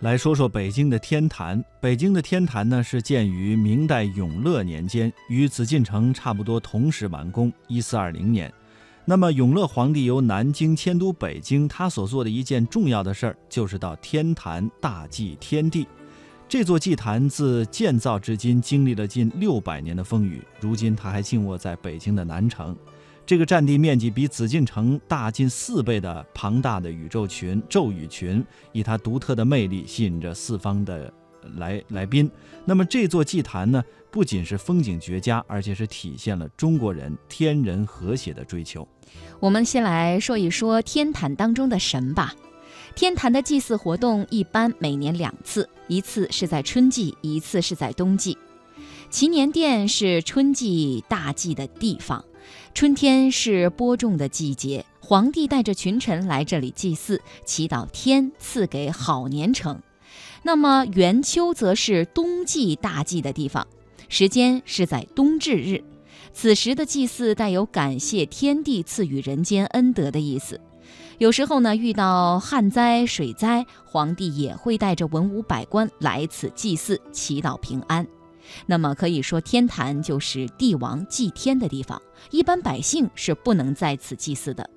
[0.00, 1.62] 来说说北京的天坛。
[1.78, 8.50] 北京的天坛呢，是建于明代永乐年间，与紫禁城差不多同时完工，一四二零年。
[9.04, 15.86] 那么永乐皇帝由南京迁都北京，他所做的一件重要的事儿，就是到天坛大祭天地。
[16.48, 22.74] 这座祭坛自建造至今，经历了近六百年的风雨，如今它还静卧在北京的南城。
[23.30, 31.14] 这个占地面积比紫禁城大近四倍的庞大的宇宙群咒语群，以它独特的魅力吸引着四方的
[31.54, 32.28] 来来宾。
[32.64, 33.80] 那么这座祭坛呢，
[34.10, 38.88] 不仅是风景绝佳，而且是体现了中国人天人和谐的追求。
[39.38, 42.34] 我们先来说一说天坛当中的神吧。
[42.96, 48.36] 天坛的祭祀活动一般每年两次，一次是在春季，一次是在冬季。
[49.10, 52.24] 祈年殿是春季大祭的地方。
[52.72, 59.82] 春天是播种的季节，皇帝带着群臣来这里祭祀，祈祷天赐给好年成。
[60.44, 63.66] 那么元秋则是冬季大祭的地方，
[64.08, 65.82] 时间是在冬至日。
[66.32, 70.60] 此时的祭祀带有感谢天地赐予人间恩德的意思。
[71.18, 78.06] 有时候呢，遇到旱灾、水灾，皇帝也会带着文武百官来此祭祀，祈祷平安。
[78.66, 84.68] 那么可以说，天坛就是帝王祭天的地方，一般百姓是不能在此祭祀的。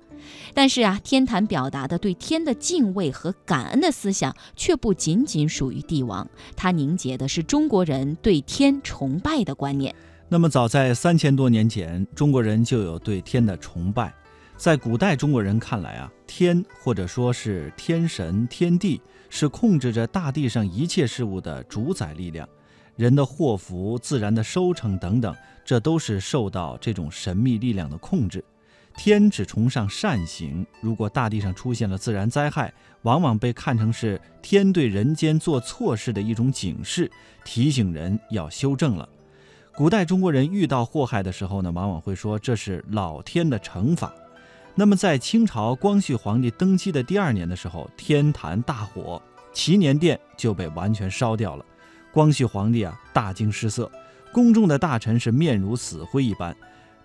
[0.54, 6.26] 但是啊，天坛表达的对天的敬畏和感恩的思想，却不仅仅属于帝王，
[6.56, 9.94] 它凝结的是中国人对天崇拜的观念。
[10.28, 14.14] 那么，早在三千多年前，中国人就有对天的崇拜。
[14.56, 22.48] 在古代中国人看来啊，天或者说是天神、天地，是控制着大地上一切事物的主宰力量。
[22.96, 28.44] 人的祸福、自然的收成等等，这都是受到这种神秘力量的控制。
[28.96, 32.72] 天只崇尚善行，如果大地上出现了自然灾害，
[33.02, 37.10] 往往被看成是天对人间做错事的一种警示，
[37.44, 39.08] 提醒人要修正了。
[39.74, 44.14] 古代中国人遇到祸害的时候呢，往往会说这是老天的惩罚。
[44.76, 49.20] 那么在清朝光绪皇帝登基的第二年的时候，天坛大火，
[49.52, 51.64] 祈年殿就被完全烧掉了。
[52.14, 53.90] 光绪皇帝啊，大惊失色，
[54.32, 56.56] 宫中的大臣是面如死灰一般，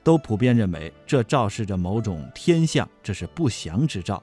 [0.03, 4.21] 都普遍认为这昭示着某种天象，这是不祥之兆。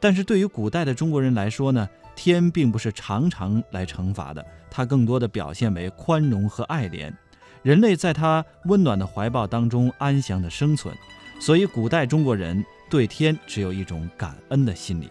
[0.00, 7.12] 但是对于古代的中国人来说呢，天并不是常常来惩罚的，它更多的表现为宽容和爱怜，
[7.62, 10.92] 人类在他温暖的怀抱当中安详的生存。
[11.40, 15.08] 所以，古代中国人对天只有一种感恩的心理。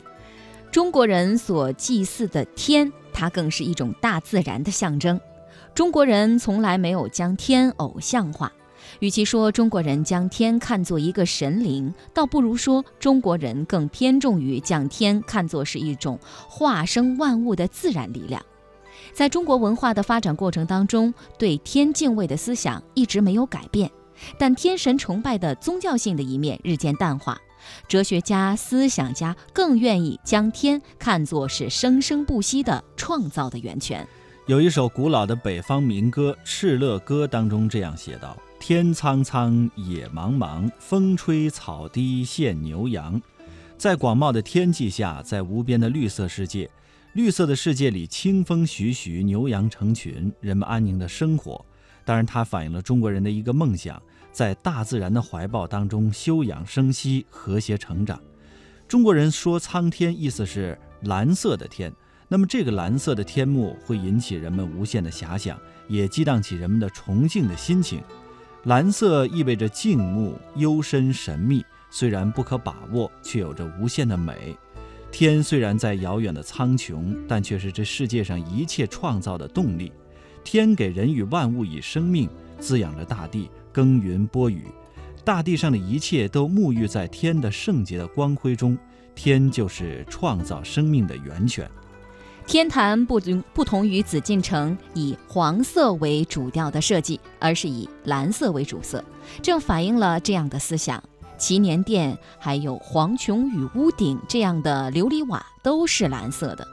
[0.74, 2.92] 中国人所祭祀的天。
[3.14, 5.22] 它更是一种大自然的象征。
[5.76, 8.52] 中国人从来没有将天偶像化，
[9.00, 16.18] 与其说中国人将天看作一个神灵，倒不如说中国人更偏重于将天看作是一种
[16.50, 18.44] 化生万物的自然力量。
[19.14, 23.92] 在中国文化的发展过程当中，对天敬畏的思想一直没有改变，
[24.40, 27.38] 但天神崇拜的宗教性的一面日渐淡化。
[27.88, 34.08] 哲学家、思想家更愿意将天看作是生生不息的创造的源泉。
[34.46, 43.22] 有一首古老的北方民歌《敕勒歌》当中这样写道：“天苍苍，野茫茫，风吹草低见牛羊。”
[43.78, 46.70] 在广袤的天际下，在无边的绿色世界，
[47.14, 51.66] 绿色的世界里，清风徐徐，牛羊成群，人们安宁的生活。
[52.06, 54.02] 当然，它反映了中国人的一个梦想。
[54.34, 58.20] 在大自然的怀抱当中休养生息、和谐成长。
[58.88, 61.94] 中国人说苍天，意思是蓝色的天。
[62.28, 65.58] 那么这个蓝色的天幕会引起人们无限的遐想，
[65.88, 68.02] 也激荡起人们的崇敬的心情。
[68.64, 74.58] 蓝色意味着静穆、幽深、神秘，虽然不可把握，却有着无限的美。
[75.12, 79.92] 天虽然在遥远的苍穹，但却是这世界上一切创造的动力。
[80.44, 82.28] 天给人与万物以生命，
[82.60, 83.50] 滋养着大地。
[83.74, 84.68] 耕耘播雨，
[85.26, 88.78] 大地上的一切都沐浴在天的圣洁的光辉中。
[89.16, 91.70] 天就是创造生命的源泉。
[92.48, 99.04] 天坛不同不同于紫禁城以黄色为主调的设计，而是以蓝色为主色，
[99.42, 101.02] 正反映了这样的思想。
[101.38, 106.68] 祈年殿还有黄琼与屋顶这样的琉璃瓦都是蓝色的，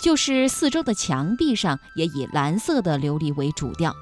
[0.00, 3.94] 就是四周的墙壁上也以蓝色的琉璃为主调。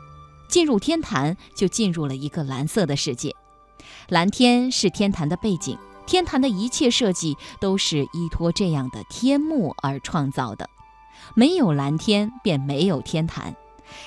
[0.49, 3.35] 进入天坛，就进入了一个蓝色的世界。
[4.09, 10.69] 蓝天是天坛的背景，天坛的一切设计都是依托这样的天幕而创造的。
[11.35, 13.55] 没有蓝天，便没有天坛。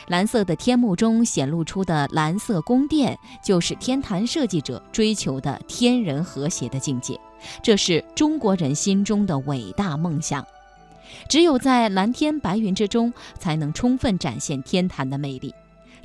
[0.08, 7.20] 蓝色的天幕中显露出的蓝色宫殿，就是天坛设计者追求的天人和谐的境界。
[7.64, 10.46] 这是中国人心中的伟大梦想。
[11.28, 15.54] 只有在蓝天白云之中，才能充分展现天坛的魅力。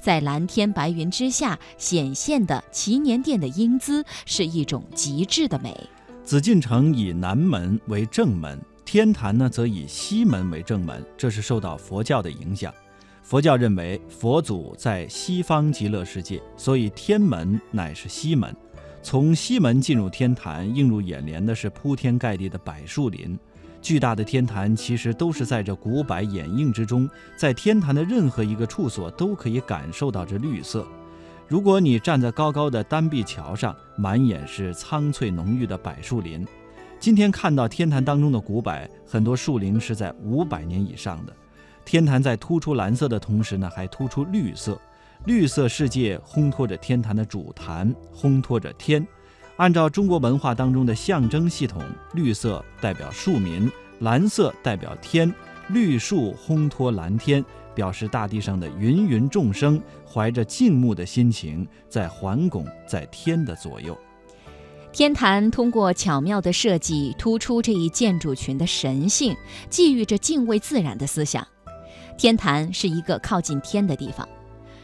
[0.06, 5.76] 在蓝天白云之下显现的祈年殿的英姿，是一种极致的美。
[6.22, 12.72] 紫禁城以南门为正门，天坛呢则以西门为正门，这是受到佛教的影响。
[13.24, 18.54] 佛教认为佛祖在西方极乐世界，所以天门乃是西门。
[19.02, 23.36] 从西门进入天坛，映入眼帘的是铺天盖地的柏树林。
[23.86, 30.84] 巨大的天坛其实都是在这古柏掩映之中，在天坛的任何一个处所都可以感受到这绿色。
[31.46, 36.44] 如果你站在高高的单壁桥上，满眼是苍翠浓郁的柏树林。
[36.98, 41.32] 今天看到天坛当中的古柏，很多树龄是在五百年以上的。
[41.84, 44.76] 天坛在突出蓝色的同时呢，还突出绿色。
[45.26, 49.06] 绿色世界烘托着天坛的主坛，烘托着天。
[49.56, 51.82] 按照中国文化当中的象征系统，
[52.12, 53.70] 绿色代表庶民，
[54.00, 55.32] 蓝色代表天，
[55.68, 57.42] 绿树烘托蓝天，
[57.74, 63.96] 表示大地上的芸芸众生怀着敬慕的心情，在环拱在天的左右。
[64.92, 69.34] 天坛通过巧妙的设计，突出这一建筑群的神性，
[69.70, 71.46] 寄予着敬畏自然的思想。
[72.18, 74.28] 天坛是一个靠近天的地方，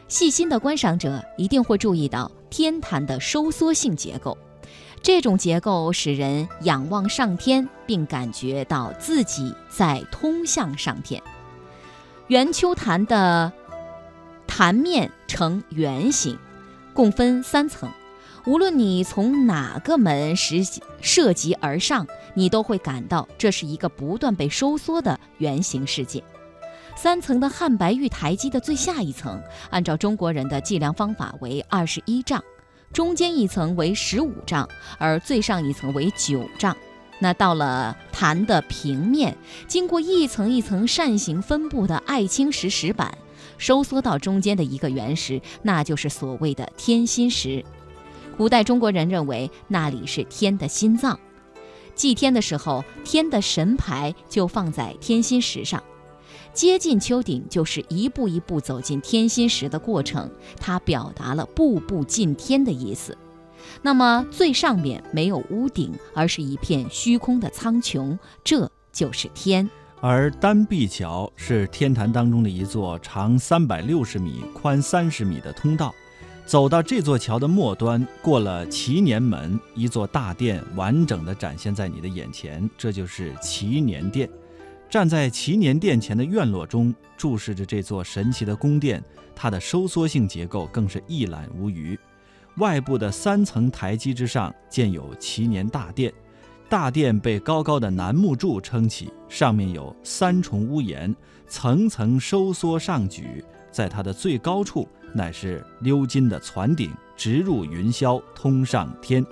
[0.08, 4.36] 细心的观赏者一定会注意到天坛的收缩性结构。
[5.02, 11.20] 这种结构使人仰望上天，并感觉到自己在通向上天。
[12.28, 13.52] 圆丘坛的
[14.46, 16.38] 坛面呈圆形，
[16.94, 17.90] 共分三层。
[18.46, 20.64] 无论你从哪个门实
[21.00, 26.22] 涉及而上，你都会感到这是一个不断被收缩的圆形世界。
[26.94, 32.42] 三层的汉白玉台基的最下一层，按照中国人的计量方法为二十一丈。
[32.92, 34.68] 中间一层为十五丈，
[34.98, 36.76] 而最上一层为九丈。
[37.18, 39.36] 那到了坛的平面，
[39.66, 43.16] 经过一层一层扇形分布的爱青石石板，
[43.58, 47.64] 收缩到中间的一个原石，那就是所谓的天心石。
[48.36, 51.18] 古代中国人认为那里是天的心脏，
[51.94, 55.82] 祭天的时候，天的神牌就放在天心石上。
[56.54, 63.16] 接近丘顶，就是一步一步走进天心石的过程，它表达了步步进天的意思。
[63.80, 69.68] 那么最上面没有屋顶，而是一片虚空的苍穹，这就是天。
[70.00, 75.94] 而单壁桥是天坛当中的一座长三百六十米、宽三十米的通道。
[76.44, 84.28] 走到这座桥的末端，过了祈年门，一座大殿完整的展现在你的眼前，这就是祈年殿。
[84.92, 89.02] 站在祈年殿前的院落中，注视着这座神奇的宫殿，
[89.34, 91.98] 它的收缩性结构更是一览无余。
[92.58, 96.12] 外部的三层台基之上建有祈年大殿，
[96.68, 101.16] 大殿被高高的楠木柱撑起，上面有三重屋檐，
[101.48, 103.42] 层层收缩上举。
[103.70, 109.24] 在它的最高处，乃是鎏金的攒顶，直入云霄，通上天。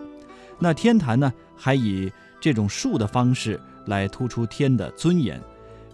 [0.59, 2.11] 那天坛呢，还以
[2.41, 5.39] 这种竖的方式来突出天的尊严。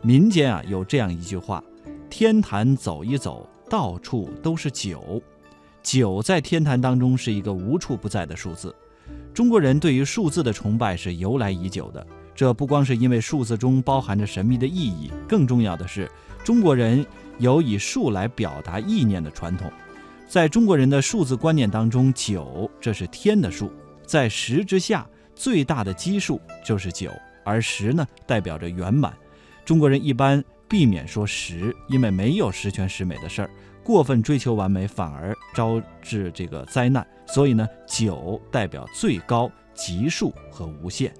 [0.02, 1.62] 民间啊有这样一句话
[2.08, 5.22] ：“天坛走一走，到处都是九。”
[5.82, 8.74] 九在天坛当中是一个无处不在的数字。
[9.32, 12.04] 中国人对于数字的崇拜是由来已久的。
[12.34, 16.10] 这不光是因为数字中包含着神秘的意义，更重要的是，
[16.44, 17.06] 中国人
[17.38, 19.72] 有以数来表达意念的传统。
[20.28, 23.70] 在中国人的数字观念当中，九这是天的数，
[24.04, 27.10] 在十之下最大的基数就是九，
[27.44, 29.14] 而十呢代表着圆满。
[29.66, 33.50] 中国人一般避免说十，因为没有十全十美的事儿，
[33.82, 37.04] 过分追求完美反而招致这个灾难。
[37.26, 41.12] 所以呢，九代表最高级数和无限。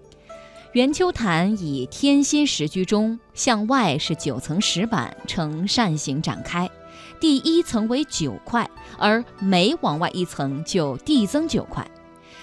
[0.75, 6.71] 圆丘坛以天心石居中，向外是九层石板呈扇形展开，
[7.19, 11.85] 第一层为九块，而每往外一层就递增九块。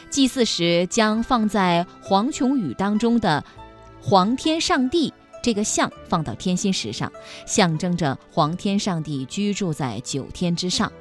[0.09, 3.41] 祭祀时将放在黄琼宇当中的
[4.01, 5.13] 黄天上帝。
[5.43, 7.11] 这个像放到天心石上，
[7.45, 10.91] 象征着皇天上帝居住在九天之上。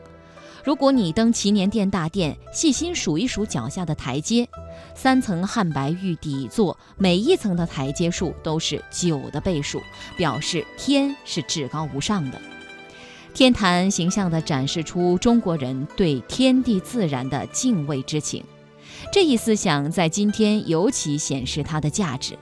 [0.64, 4.48] 如果你登祈年殿大殿，细心数一数脚下的台阶，
[4.94, 9.80] 三层汉白玉底座，每一层的台阶数都是九的倍数，
[10.16, 12.40] 表示天是至高无上的。
[13.34, 18.44] 天坛形象地展示出中国人对天地自然的敬畏之情，
[19.12, 22.36] 这一思想在今天尤其显示它的价值。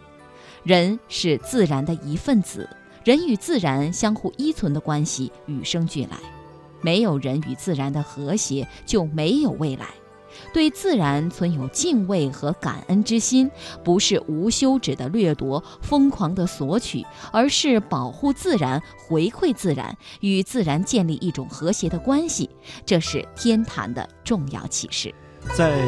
[0.63, 2.69] 人是自然的一份子，
[3.05, 6.19] 人与自然相互依存的关系与生俱来，
[6.83, 9.87] 没有人与自然的和谐，就没有未来。
[10.53, 13.51] 对自然存有敬畏和感恩之心，
[13.83, 22.49] 不是无休止的掠夺、疯狂的索取，而是保护自然、回馈自然，与自然建立一种和谐的关系。
[22.87, 25.13] 这是天坛的重要启示。
[25.57, 25.83] 在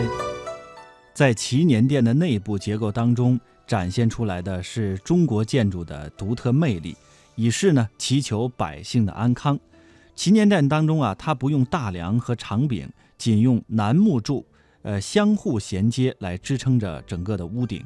[1.15, 3.39] 在祈年殿的内部结构当中，
[3.73, 6.95] 展现出来的是中国建筑的独特魅力，
[7.37, 9.59] 以示呢祈求百姓的安康。
[10.15, 12.87] 祈年殿当中啊，它不用大梁和长柄，
[13.17, 14.45] 仅用楠木柱，
[14.83, 17.83] 呃，相互衔接来支撑着整个的屋顶。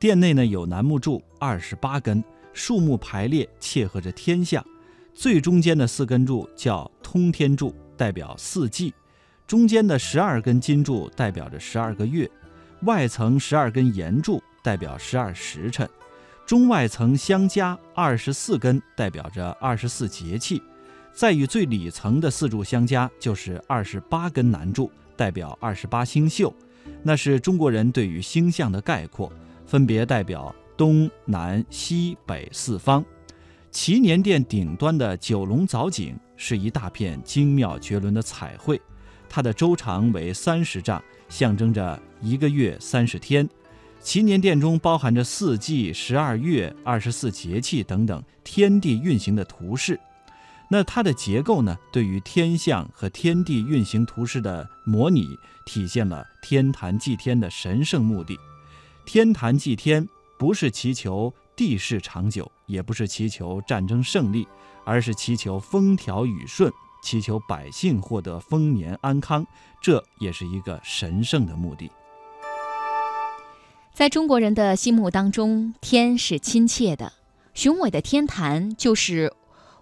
[0.00, 4.66] 殿内呢有楠木柱二十八根，树木排列，切合着天象。
[5.14, 8.92] 最中间的四根柱叫通天柱，代表四季；
[9.46, 12.26] 中间的十二根金柱代表着十二个月；
[12.82, 15.86] 外层十二根岩柱代表十二时辰；
[16.46, 20.62] 中外层相加二十四根，代表着二十四节气。
[21.12, 26.54] 再与最里层的四柱相加，就是二十八根南柱，代表二十八星宿。
[27.02, 29.30] 那是中国人对于星象的概括，
[29.66, 33.04] 分别代表东南西北四方。
[33.70, 38.80] 祈年殿顶端的九龙藻井是一大片精妙绝伦的彩绘，
[39.28, 43.48] 它的周长为三十丈，象征着一个月三十天。
[44.02, 50.00] 祈年殿中包含着四季、十二月、二十四节气等等天地运行的图示。
[50.72, 51.76] 那它的结构呢？
[51.92, 58.38] 对于天象和天地运行图示的模拟，体现了天坛祭天的神圣目的。
[59.04, 64.46] 天坛祭天不是祈求地势长久，也不是祈求战争胜利，
[64.84, 69.44] 而是祈求风调雨顺，祈求百姓获得丰年安康。
[69.82, 71.90] 这也是一个神圣的目的。
[74.00, 77.12] 在中国人的心目当中，天是亲切的，
[77.52, 79.34] 雄伟的天坛就是。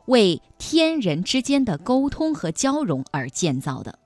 [0.07, 3.97] 为天人之间的沟通和交融而建造的，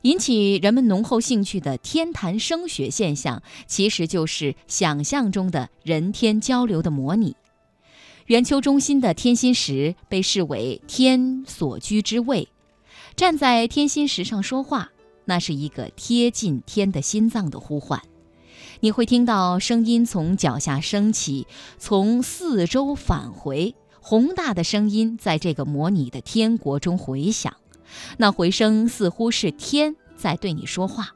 [0.00, 7.36] 引起人们浓厚兴趣的天坛声学现象，其实就是想象中的人天交流的模拟。
[8.24, 12.48] 圆丘中心的天心石被视为天所居之位，
[13.14, 14.90] 站在天心石上说话，
[15.26, 18.00] 那是一个贴近天的心脏的呼唤。
[18.84, 21.46] 你会听到声音从脚下升起，
[21.78, 23.74] 从四周返回。
[23.98, 27.56] 宏大的声音在这个模拟的天国中回响，
[28.18, 31.14] 那回声似乎是天在对你说话。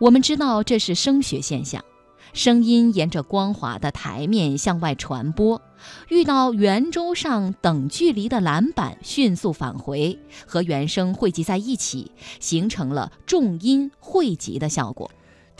[0.00, 1.84] 我们知道这是声学现象，
[2.32, 5.62] 声音沿着光滑的台面向外传播，
[6.08, 15.08] 遇到圆周上等距离的栏板，迅速返回，和原声汇集在一起，形成了重音汇集的效果。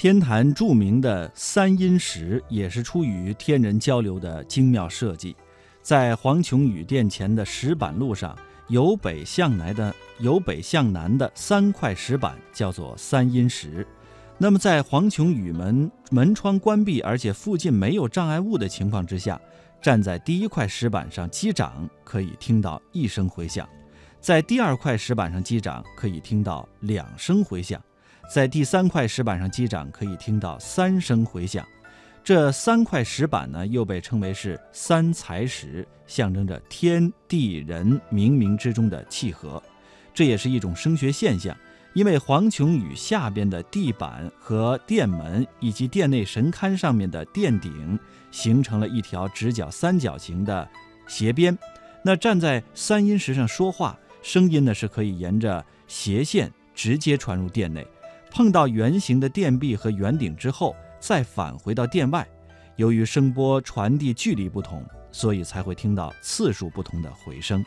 [0.01, 5.37] 天坛著名的三阴石也是出于天人交流的精妙设计。
[5.83, 8.35] 在黄琼宇殿前的石板路上，
[8.69, 13.87] 由北向南的由北向南的三块石板叫做三阴石。
[14.39, 19.39] 那么，在黄琼宇门门窗关闭，而且附近没有障碍物的情况之下，
[19.83, 23.67] 站在第一块石板上击掌，可以听到一声回响；
[24.19, 27.79] 在第二块石板上击掌，可以听到两声回响；
[28.31, 31.67] 在第三块石板上击掌，可以听到三声回响。
[32.23, 39.61] 这三块石板呢，又被称为是三才石，象征着天地人冥冥之中的契合。
[40.15, 41.57] 这也是一种声学现象，
[41.93, 47.99] 因为黄琼宇下边的地板和殿门以及殿内神龛上面的殿顶，
[48.31, 50.69] 形成了一条直角三角形的
[51.09, 51.59] 斜边。
[52.05, 57.85] 那站在三阴石上说话，声音呢是可以沿着斜线直接传入殿内，
[58.31, 60.75] 碰到圆形的殿壁和圆顶之后。
[61.01, 62.29] 再返回到殿外，
[62.77, 67.65] 由于声波传递距离不同，所以才会听到次数不同的回声。